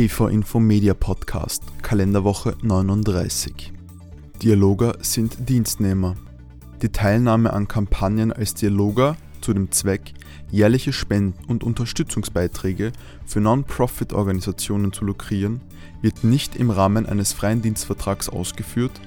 PV 0.00 0.28
Info 0.28 0.58
Media 0.60 0.94
Podcast, 0.94 1.62
Kalenderwoche 1.82 2.56
39. 2.62 3.70
Dialoger 4.40 4.96
sind 5.02 5.46
Dienstnehmer. 5.46 6.16
Die 6.80 6.88
Teilnahme 6.88 7.52
an 7.52 7.68
Kampagnen 7.68 8.32
als 8.32 8.54
Dialoger 8.54 9.18
zu 9.42 9.52
dem 9.52 9.70
Zweck, 9.72 10.14
jährliche 10.50 10.94
Spenden 10.94 11.44
und 11.48 11.64
Unterstützungsbeiträge 11.64 12.92
für 13.26 13.40
Non-Profit-Organisationen 13.42 14.94
zu 14.94 15.04
lukrieren, 15.04 15.60
wird 16.00 16.24
nicht 16.24 16.56
im 16.56 16.70
Rahmen 16.70 17.04
eines 17.04 17.34
freien 17.34 17.60
Dienstvertrags 17.60 18.30
ausgeführt, 18.30 19.02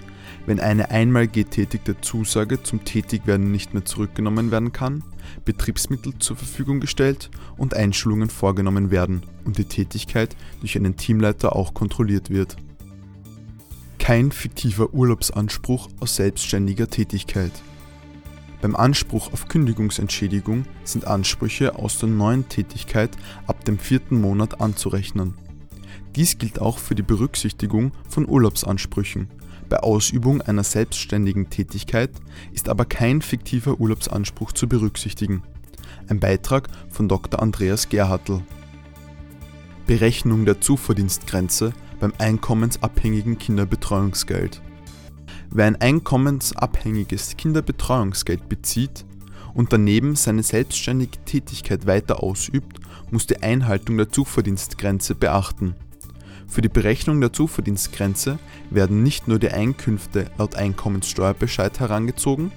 wenn 0.45 0.59
eine 0.59 0.89
einmal 0.91 1.27
getätigte 1.27 1.99
Zusage 2.01 2.61
zum 2.63 2.83
Tätigwerden 2.83 3.51
nicht 3.51 3.73
mehr 3.73 3.85
zurückgenommen 3.85 4.51
werden 4.51 4.71
kann, 4.71 5.03
Betriebsmittel 5.45 6.17
zur 6.19 6.37
Verfügung 6.37 6.79
gestellt 6.79 7.29
und 7.57 7.73
Einschulungen 7.73 8.29
vorgenommen 8.29 8.91
werden 8.91 9.23
und 9.45 9.57
die 9.57 9.65
Tätigkeit 9.65 10.35
durch 10.59 10.75
einen 10.75 10.97
Teamleiter 10.97 11.55
auch 11.55 11.73
kontrolliert 11.73 12.29
wird. 12.29 12.57
Kein 13.99 14.31
fiktiver 14.31 14.93
Urlaubsanspruch 14.93 15.89
aus 15.99 16.17
selbstständiger 16.17 16.89
Tätigkeit. 16.89 17.53
Beim 18.61 18.75
Anspruch 18.75 19.33
auf 19.33 19.47
Kündigungsentschädigung 19.47 20.65
sind 20.83 21.05
Ansprüche 21.05 21.75
aus 21.75 21.99
der 21.99 22.09
neuen 22.09 22.47
Tätigkeit 22.47 23.11
ab 23.45 23.65
dem 23.65 23.77
vierten 23.77 24.19
Monat 24.19 24.61
anzurechnen. 24.61 25.33
Dies 26.15 26.37
gilt 26.37 26.59
auch 26.59 26.77
für 26.77 26.95
die 26.95 27.01
Berücksichtigung 27.01 27.91
von 28.07 28.27
Urlaubsansprüchen, 28.27 29.29
bei 29.73 29.79
Ausübung 29.79 30.39
einer 30.39 30.63
selbstständigen 30.63 31.49
Tätigkeit 31.49 32.11
ist 32.51 32.69
aber 32.69 32.85
kein 32.85 33.23
fiktiver 33.23 33.79
Urlaubsanspruch 33.79 34.51
zu 34.51 34.69
berücksichtigen. 34.69 35.41
Ein 36.07 36.19
Beitrag 36.19 36.67
von 36.91 37.09
Dr. 37.09 37.41
Andreas 37.41 37.89
Gerhartl. 37.89 38.43
Berechnung 39.87 40.45
der 40.45 40.61
Zuverdienstgrenze 40.61 41.73
beim 41.99 42.13
einkommensabhängigen 42.19 43.39
Kinderbetreuungsgeld. 43.39 44.61
Wer 45.49 45.65
ein 45.65 45.81
einkommensabhängiges 45.81 47.35
Kinderbetreuungsgeld 47.35 48.47
bezieht 48.47 49.05
und 49.55 49.73
daneben 49.73 50.15
seine 50.15 50.43
selbstständige 50.43 51.17
Tätigkeit 51.25 51.87
weiter 51.87 52.21
ausübt, 52.21 52.79
muss 53.09 53.25
die 53.25 53.41
Einhaltung 53.41 53.97
der 53.97 54.09
Zuverdienstgrenze 54.09 55.15
beachten. 55.15 55.73
Für 56.47 56.61
die 56.61 56.69
Berechnung 56.69 57.19
der 57.19 57.33
Zuverdienstgrenze 57.33 58.37
werden 58.69 59.03
nicht 59.03 59.27
nur 59.27 59.39
die 59.39 59.49
Einkünfte 59.49 60.29
laut 60.37 60.55
Einkommenssteuerbescheid 60.55 61.79
herangezogen, 61.79 62.51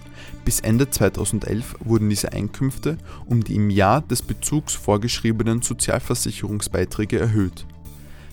bis 0.45 0.61
Ende 0.61 0.91
2011 0.91 1.77
wurden 1.81 2.09
diese 2.09 2.33
Einkünfte 2.33 2.99
um 3.27 3.43
die 3.43 3.57
im 3.57 3.71
Jahr 3.71 4.03
des 4.03 4.23
Bezugs 4.23 4.75
vorgeschriebenen 4.75 5.63
Sozialversicherungsbeiträge 5.63 7.19
erhöht. 7.19 7.67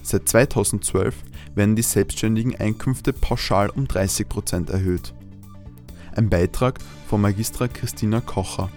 Seit 0.01 0.27
2012 0.27 1.15
werden 1.55 1.75
die 1.75 1.81
selbstständigen 1.81 2.55
Einkünfte 2.55 3.13
pauschal 3.13 3.69
um 3.69 3.85
30% 3.85 4.69
erhöht. 4.69 5.13
Ein 6.15 6.29
Beitrag 6.29 6.79
von 7.07 7.21
Magistra 7.21 7.67
Christina 7.67 8.19
Kocher. 8.21 8.69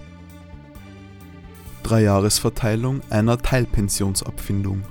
Dreijahresverteilung 1.82 3.00
einer 3.10 3.38
Teilpensionsabfindung. 3.38 4.82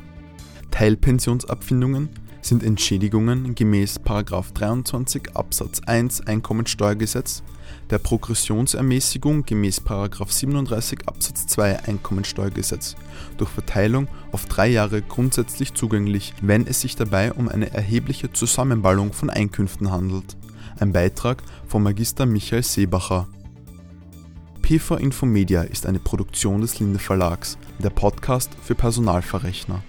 Teilpensionsabfindungen 0.75 2.09
sind 2.41 2.61
Entschädigungen 2.61 3.55
gemäß 3.55 4.01
23 4.03 5.33
Absatz 5.33 5.79
1 5.85 6.27
Einkommensteuergesetz, 6.27 7.43
der 7.89 7.97
Progressionsermäßigung 7.99 9.45
gemäß 9.45 9.81
37 9.85 11.07
Absatz 11.07 11.47
2 11.47 11.85
Einkommensteuergesetz 11.85 12.97
durch 13.37 13.49
Verteilung 13.51 14.09
auf 14.33 14.47
drei 14.47 14.67
Jahre 14.67 15.01
grundsätzlich 15.01 15.73
zugänglich, 15.73 16.33
wenn 16.41 16.67
es 16.67 16.81
sich 16.81 16.97
dabei 16.97 17.31
um 17.31 17.47
eine 17.47 17.73
erhebliche 17.73 18.33
Zusammenballung 18.33 19.13
von 19.13 19.29
Einkünften 19.29 19.91
handelt. 19.91 20.35
Ein 20.77 20.91
Beitrag 20.91 21.41
von 21.69 21.83
Magister 21.83 22.25
Michael 22.25 22.63
Seebacher. 22.63 23.29
PV 24.61 24.97
Infomedia 24.97 25.61
ist 25.61 25.85
eine 25.85 25.99
Produktion 25.99 26.59
des 26.59 26.81
Linde 26.81 26.99
Verlags, 26.99 27.57
der 27.79 27.91
Podcast 27.91 28.51
für 28.61 28.75
Personalverrechner. 28.75 29.81